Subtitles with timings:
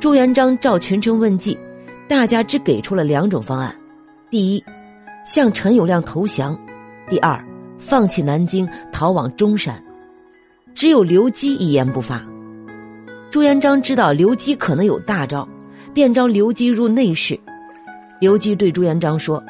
[0.00, 1.58] 朱元璋召群臣问计，
[2.08, 3.76] 大家只给出了两种方案：
[4.30, 4.64] 第一，
[5.26, 6.56] 向陈友谅投降；
[7.06, 7.38] 第二，
[7.78, 9.84] 放弃南京，逃往中山。
[10.74, 12.26] 只有刘基一言不发。
[13.30, 15.46] 朱元璋知道刘基可能有大招，
[15.92, 17.38] 便召刘基入内室。
[18.22, 19.42] 刘基对朱元璋说：“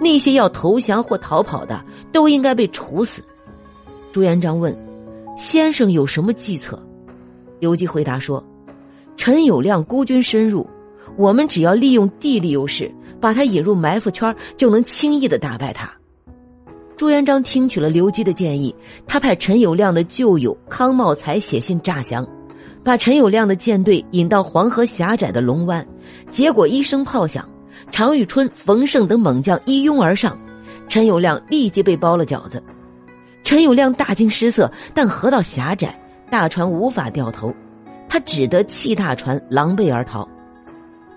[0.00, 3.22] 那些要投降或逃跑的，都应该被处死。”
[4.12, 4.74] 朱元璋问
[5.36, 6.82] ：“先生有什么计策？”
[7.60, 8.42] 刘基回答说
[9.20, 10.66] ：“陈友谅孤军深入，
[11.18, 12.90] 我们只要利用地利优势，
[13.20, 15.92] 把他引入埋伏圈，就能轻易的打败他。”
[16.96, 18.74] 朱元璋听取了刘基的建议，
[19.06, 22.26] 他派陈友谅的旧友康茂才写信诈降。
[22.82, 25.86] 把陈友谅的舰队引到黄河狭窄的龙湾，
[26.30, 27.46] 结果一声炮响，
[27.90, 30.34] 常遇春、冯胜等猛将一拥而上，
[30.88, 32.62] 陈友谅立即被包了饺子。
[33.44, 35.94] 陈友谅大惊失色，但河道狭窄，
[36.30, 37.54] 大船无法掉头，
[38.10, 40.28] 他只得弃大船，狼狈而逃。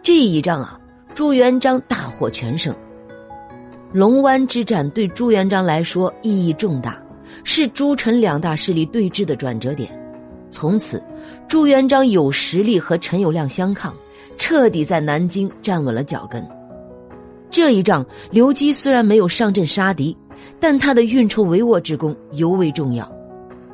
[0.03, 0.79] 这一仗啊，
[1.15, 2.73] 朱元璋大获全胜。
[3.91, 7.01] 龙湾之战对朱元璋来说意义重大，
[7.43, 9.89] 是朱陈两大势力对峙的转折点。
[10.51, 11.01] 从此，
[11.47, 13.91] 朱元璋有实力和陈友谅相抗，
[14.37, 16.47] 彻底在南京站稳了脚跟。
[17.49, 20.15] 这一仗，刘基虽然没有上阵杀敌，
[20.59, 23.11] 但他的运筹帷幄之功尤为重要。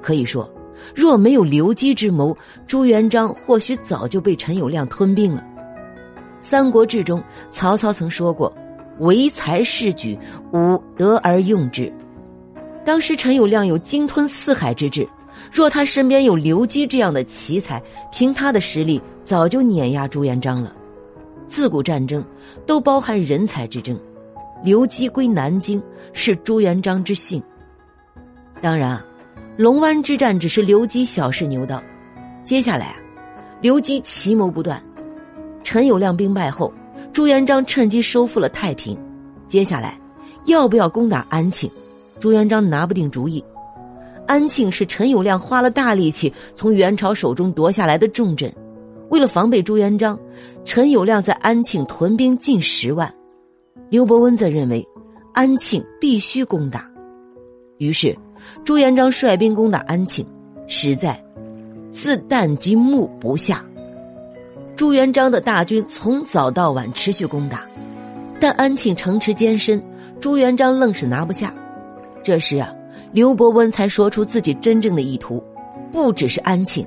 [0.02, 0.50] 可以说，
[0.96, 5.42] 若没有刘基之谋，朱元璋或许早就被陈友谅吞并了。
[6.42, 8.54] 《三国志》中，曹操曾说过
[9.00, 10.18] ：“唯才是举，
[10.54, 11.92] 吾得而用之。”
[12.86, 15.08] 当时陈友谅有鲸吞四海之志。
[15.52, 20.76] 若他身边有刘基这样的奇才，凭他的实力，早就碾压朱元璋了。
[21.48, 22.24] 自古战争
[22.66, 23.98] 都包含人才之争，
[24.64, 27.42] 刘基归南京是朱元璋之幸。
[28.62, 29.02] 当然，
[29.60, 31.84] 龙湾之战只是刘基小试牛刀，
[32.46, 32.96] 接下来啊，
[33.60, 34.82] 刘基奇谋不断。
[35.64, 36.74] 陈友谅兵败后，
[37.12, 38.98] 朱元璋趁机收复了太平。
[39.50, 40.00] 接下来，
[40.46, 41.70] 要不要攻打安庆？
[42.22, 43.44] 朱元璋拿不定主意。
[44.26, 48.50] 安庆是陈友谅花了大力气从元朝手中夺下来的重镇，
[49.10, 50.18] 为了防备朱元璋，
[50.64, 53.14] 陈友谅在安庆屯兵近十万。
[53.90, 54.88] 刘伯温则认为，
[55.34, 56.90] 安庆必须攻打，
[57.78, 58.18] 于是
[58.64, 60.26] 朱元璋率兵攻打安庆，
[60.68, 61.22] 实在
[61.92, 63.66] 自旦及暮不下。
[64.76, 67.64] 朱元璋的大军从早到晚持续攻打，
[68.40, 69.84] 但安庆城池坚深，
[70.20, 71.54] 朱元璋愣是拿不下。
[72.24, 72.74] 这时啊。
[73.12, 75.44] 刘伯温才说出自己真正的意图，
[75.92, 76.86] 不只是安庆，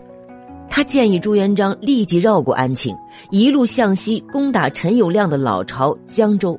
[0.71, 2.97] 他建议朱元璋立即绕过安庆，
[3.31, 6.56] 一路向西攻打陈友谅的老巢江州。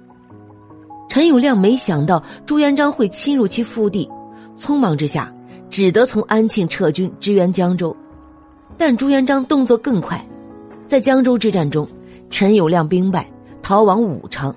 [1.08, 4.10] 陈友谅没想到朱元璋会侵入其腹地，
[4.58, 5.34] 匆忙之下
[5.70, 7.96] 只得从安庆撤军支援江州。
[8.78, 10.26] 但朱元璋动作更快，
[10.88, 11.88] 在江州之战中，
[12.30, 13.30] 陈友谅兵败，
[13.62, 14.56] 逃往武昌。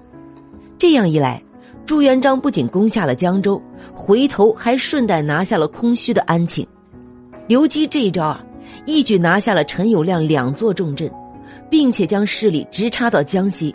[0.78, 1.42] 这样一来。
[1.84, 3.62] 朱元璋不仅攻下了江州，
[3.94, 6.66] 回头还顺带拿下了空虚的安庆。
[7.46, 8.44] 刘基这一招啊，
[8.86, 11.08] 一举拿下了陈友谅两座重镇，
[11.70, 13.72] 并且将势力直插到江西，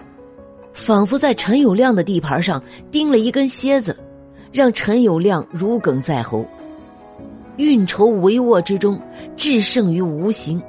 [0.73, 2.61] 仿佛在陈友谅的地盘上
[2.91, 3.97] 钉了一根楔子，
[4.51, 6.45] 让陈友谅如鲠在喉。
[7.57, 8.99] 运筹帷幄之中，
[9.35, 10.61] 制胜于无形。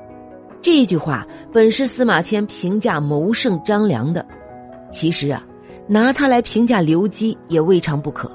[0.61, 4.25] 这句话本是司马迁评价谋圣张良的，
[4.91, 5.45] 其实啊。
[5.89, 8.31] 拿他来评价刘基也未尝不可。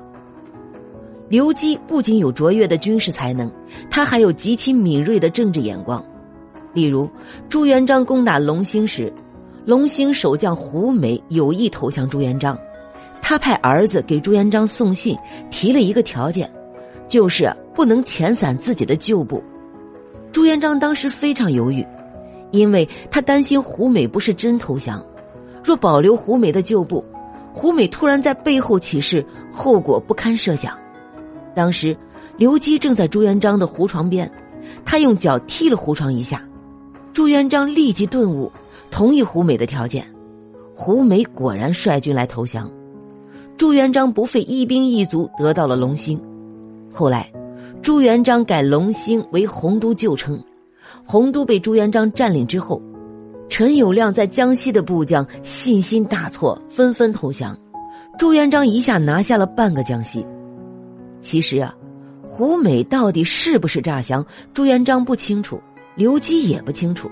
[1.30, 3.50] 刘基不仅有卓越的军事才能，
[3.90, 6.04] 他还有极其敏锐的政治眼光。
[6.74, 7.10] 例如，
[7.48, 9.12] 朱元璋攻打龙兴时，
[9.66, 12.56] 龙兴守将胡美有意投降朱元璋，
[13.30, 15.14] 他派儿子给朱元璋送信，
[15.52, 16.50] 提了一个条件，
[17.10, 19.44] 就是不能遣散自己的旧部。
[20.32, 21.86] 朱元璋当时非常犹豫，
[22.52, 25.06] 因为他担心胡美不是真投降，
[25.62, 27.04] 若保留胡美的旧部。
[27.54, 30.80] 胡美突然在背后起事，后果不堪设想。
[31.54, 31.98] 当时，
[32.38, 34.32] 刘基正在朱元璋的胡床边，
[34.86, 36.42] 他用脚踢了胡床一下，
[37.12, 38.50] 朱元璋立即顿悟，
[38.90, 40.08] 同意胡美的条件。
[40.74, 42.72] 胡美果然率军来投降，
[43.58, 46.22] 朱元璋不费一兵一卒得到了龙兴。
[46.94, 47.32] 后来，
[47.82, 50.40] 朱元璋改龙兴为洪都旧称，
[51.04, 52.80] 洪都被朱元璋占领之后。
[53.50, 57.58] 陈友谅在江西的部将信心大挫，纷纷投降。
[58.20, 60.24] 朱元璋一下拿下了半个江西。
[61.20, 61.74] 其实啊，
[62.28, 64.24] 胡美到底是不是诈降，
[64.54, 65.60] 朱元璋不清楚，
[65.96, 67.10] 刘基也不清楚。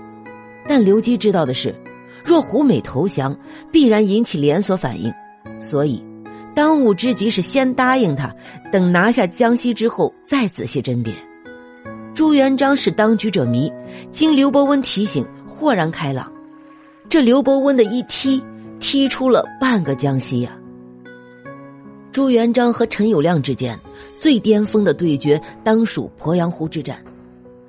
[0.68, 1.74] 但刘基知道的是，
[2.24, 3.36] 若胡美投降，
[3.72, 5.12] 必然引起连锁反应，
[5.58, 6.04] 所以
[6.56, 8.34] 当务之急是先答应他，
[8.72, 11.12] 等拿下江西之后再仔细甄别。
[12.14, 13.70] 朱元璋是当局者迷，
[14.10, 15.22] 经刘伯温提醒。
[15.46, 16.32] 豁然开朗，
[17.08, 18.42] 这刘伯温的一踢，
[18.78, 20.56] 踢出了半个江西呀。
[22.10, 23.78] 朱元璋和陈友谅之间
[24.18, 26.96] 最巅峰的对决，当属鄱阳湖之战。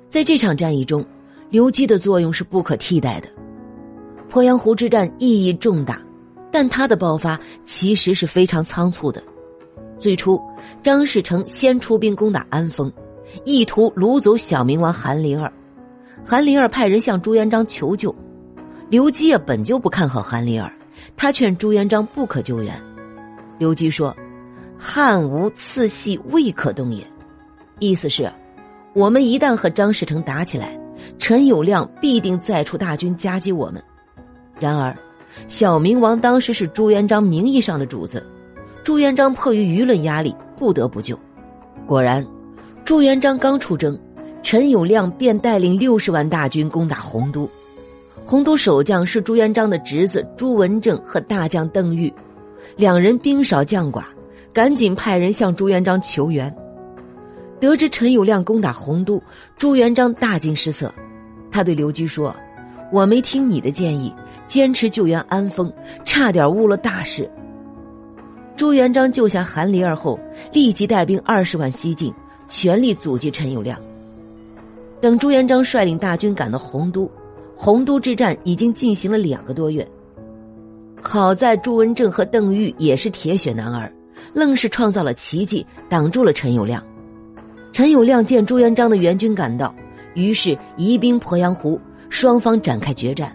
[0.08, 1.04] 在这场战役中，
[1.50, 3.28] 刘基的作用是不可替代的。
[4.30, 6.00] 鄱阳湖之战意义重大，
[6.50, 9.22] 但他的爆发其实是非常仓促的。
[9.98, 10.40] 最初，
[10.82, 12.92] 张士诚先出兵攻打安丰，
[13.44, 15.52] 意图掳走小明王韩林儿。
[16.24, 18.14] 韩林儿派人向朱元璋求救，
[18.88, 20.72] 刘基啊本就不看好韩林儿，
[21.16, 22.80] 他劝朱元璋不可救援。
[23.58, 24.16] 刘基说
[24.78, 27.04] ：“汉无次系未可动也。”
[27.80, 28.30] 意思是，
[28.94, 30.78] 我们一旦和张士诚打起来，
[31.18, 33.82] 陈友谅必定再出大军夹击我们。
[34.60, 34.96] 然而，
[35.46, 38.24] 小明王当时是朱元璋名义上的主子。
[38.82, 41.18] 朱元璋迫于舆论压力，不得不救。
[41.86, 42.26] 果然，
[42.84, 43.98] 朱元璋刚出征，
[44.42, 47.48] 陈友谅便带领六十万大军攻打洪都。
[48.24, 52.12] 洪都守将是朱元璋的侄子朱文正和大将邓愈，
[52.76, 54.02] 两人兵少将寡，
[54.52, 56.54] 赶紧派人向朱元璋求援。
[57.60, 59.22] 得知陈友谅攻打洪都，
[59.56, 60.92] 朱元璋大惊失色，
[61.50, 62.34] 他对刘基说
[62.92, 64.14] ：“我没听你的建议，
[64.48, 65.72] 坚持救援安丰，
[66.04, 67.30] 差点误了大事。”
[68.56, 70.18] 朱元璋救下韩林儿后，
[70.52, 72.12] 立即带兵二十万西进，
[72.48, 73.76] 全力阻击陈友谅。
[75.00, 77.08] 等朱元璋率领大军赶到洪都，
[77.54, 79.86] 洪都之战已经进行了两个多月。
[81.00, 83.92] 好在朱文正和邓愈也是铁血男儿，
[84.32, 86.80] 愣是创造了奇迹，挡住了陈友谅。
[87.70, 89.72] 陈友谅见朱元璋的援军赶到，
[90.14, 93.32] 于是移兵鄱阳湖，双方展开决战。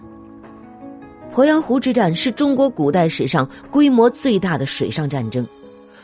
[1.34, 5.44] 鄱阳湖之战是中国古代史上规模最大的水上战争，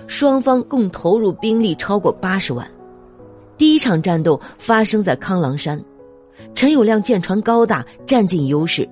[0.09, 2.69] 双方共投入兵力超过八十万。
[3.57, 5.81] 第一场战斗发生在康郎山，
[6.53, 8.89] 陈友谅舰船高大，占尽优势，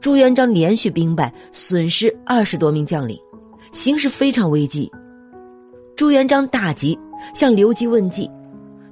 [0.00, 3.18] 朱元璋连续兵败，损失二十多名将领，
[3.70, 4.90] 形势非常危机。
[5.96, 6.98] 朱元璋大急，
[7.34, 8.30] 向刘基问计，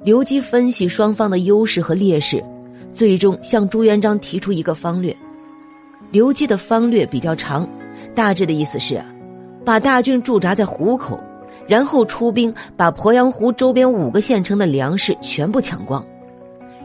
[0.05, 2.45] 刘基分析双方的优势和劣势，
[2.93, 5.17] 最终向朱元璋提出一个方略。
[6.13, 7.67] 刘基的方略比较长，
[8.15, 9.03] 大致的意思是，
[9.65, 11.19] 把大军驻扎在湖口，
[11.67, 16.05] 然后出兵把鄱阳湖周边五个县城的粮食全部抢光。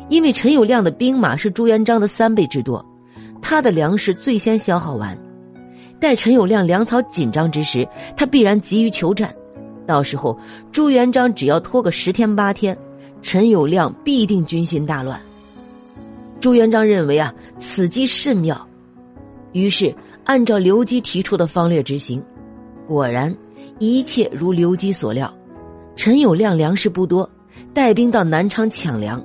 [0.08, 2.84] 因为陈友谅的兵马是朱元璋的三倍之多，
[3.42, 5.18] 他的粮食最先消耗完。
[6.00, 7.86] 待陈友谅粮草紧张之时，
[8.16, 9.36] 他必然急于求战，
[9.86, 10.40] 到时候
[10.72, 12.78] 朱元璋只要拖个十天八天，
[13.22, 15.20] 陈友谅必定军心大乱。
[16.40, 18.67] 朱元璋认为啊，此计甚妙。
[19.58, 19.94] 于是，
[20.24, 22.24] 按照刘基提出的方略执行，
[22.88, 23.36] 果然
[23.80, 25.34] 一切如刘基所料。
[25.96, 27.28] 陈友谅粮食不多，
[27.74, 29.24] 带兵到南昌抢粮，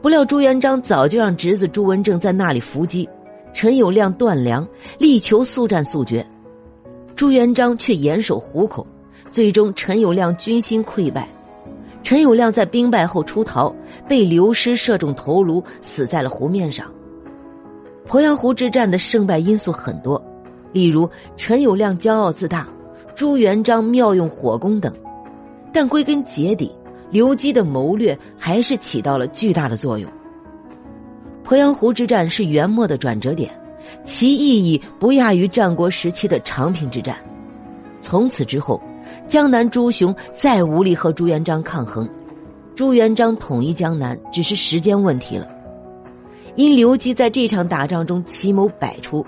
[0.00, 3.08] 不料朱元璋早就让侄子朱文正在那里伏击，
[3.52, 4.66] 陈友谅断粮，
[4.98, 6.24] 力求速战速决。
[7.16, 8.86] 朱元璋却严守湖口，
[9.32, 11.28] 最终陈友谅军心溃败。
[12.02, 13.74] 陈友谅在兵败后出逃，
[14.06, 16.86] 被刘师射中头颅，死在了湖面上。
[18.08, 20.22] 鄱阳湖之战的胜败因素很多，
[20.72, 22.68] 例如陈友谅骄傲自大，
[23.16, 24.94] 朱元璋妙用火攻等，
[25.72, 26.70] 但归根结底，
[27.10, 30.08] 刘基的谋略还是起到了巨大的作用。
[31.44, 33.50] 鄱阳湖之战是元末的转折点，
[34.04, 37.16] 其意义不亚于战国时期的长平之战。
[38.00, 38.80] 从此之后，
[39.26, 42.08] 江南诸雄再无力和朱元璋抗衡，
[42.76, 45.48] 朱元璋统一江南只是时间问题了。
[46.56, 49.24] 因刘基在这场打仗中奇谋百出，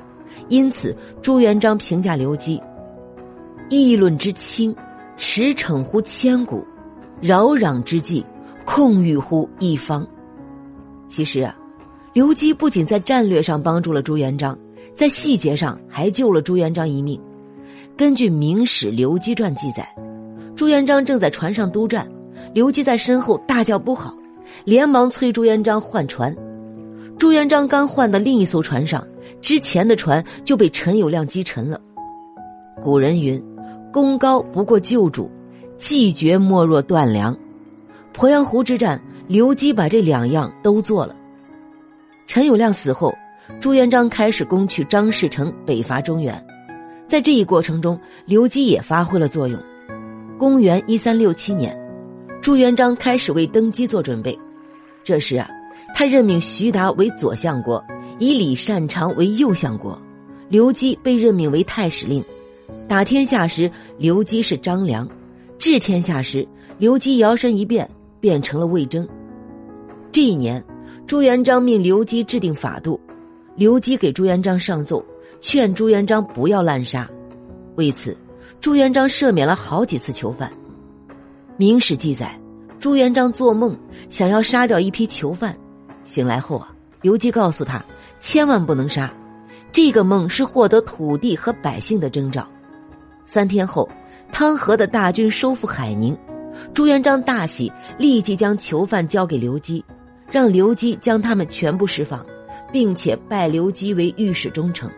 [0.49, 2.61] 因此朱元璋评价刘基
[3.69, 4.75] ：“议论之轻，
[5.17, 6.65] 驰骋乎千古；
[7.21, 8.25] 扰攘之际，
[8.65, 10.07] 控御乎一方。”
[11.07, 11.55] 其实啊，
[12.15, 14.59] 刘基不仅在战略上帮助了朱元璋，
[14.95, 17.21] 在细节上还救了朱元璋一命。
[17.95, 19.87] 根据《明史·刘基传》记载，
[20.57, 22.09] 朱元璋正在船上督战，
[22.55, 24.17] 刘基在身后大叫不好，
[24.65, 26.35] 连忙催朱元璋换船。
[27.19, 29.05] 朱元璋刚换到另一艘船上，
[29.43, 31.81] 之前的船就被陈友谅击沉了。
[32.81, 33.43] 古人云
[33.93, 35.29] ：“功高不过旧主，
[35.77, 37.37] 计绝莫若断粮。”
[38.15, 41.17] 鄱阳湖之战，刘基把这两样都做了。
[42.29, 43.13] 陈友谅死后，
[43.59, 46.47] 朱元璋开始攻取张士诚北伐中原，
[47.09, 49.61] 在这一过程中，刘基也发挥了作用。
[50.39, 51.77] 公元一三六七年，
[52.41, 54.39] 朱元璋开始为登基做准备，
[55.03, 55.51] 这时啊。
[55.95, 57.85] 他任命徐达为左相国，
[58.19, 60.01] 以李善长为右相国，
[60.49, 62.25] 刘基被任命为太史令。
[62.87, 65.07] 打天下时，刘基是张良；
[65.59, 66.47] 治天下时，
[66.79, 67.89] 刘基摇身一变，
[68.21, 69.07] 变成了魏征。
[70.13, 70.65] 这一年，
[71.07, 72.99] 朱元璋命刘基制定法度，
[73.57, 75.05] 刘基给朱元璋上奏，
[75.41, 77.09] 劝朱元璋不要滥杀。
[77.77, 78.17] 为此，
[78.61, 80.51] 朱元璋赦免了好几次囚犯。
[81.57, 82.41] 《明史》记载，
[82.79, 83.77] 朱元璋做梦
[84.09, 85.57] 想要杀掉一批囚犯，
[86.09, 86.73] 醒来后啊，
[87.03, 87.85] 刘基告诉他
[88.19, 89.13] 千万不能杀。
[89.71, 92.49] 这个梦是获得土地和百姓的征兆。
[93.27, 93.87] 三天后，
[94.33, 96.17] 汤和的大军收复海宁，
[96.73, 99.85] 朱元璋大喜，立即将囚犯交给刘基，
[100.31, 102.25] 让刘基将他们全部释放，
[102.73, 104.91] 并且拜刘基为御史中丞。